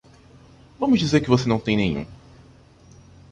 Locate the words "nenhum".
1.77-2.07